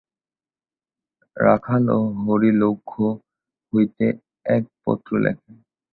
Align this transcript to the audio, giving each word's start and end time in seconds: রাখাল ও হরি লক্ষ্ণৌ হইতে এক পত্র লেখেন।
রাখাল 1.37 1.83
ও 1.97 1.99
হরি 2.21 2.51
লক্ষ্ণৌ 2.61 3.09
হইতে 3.73 4.05
এক 4.47 4.63
পত্র 4.83 5.09
লেখেন। 5.25 5.55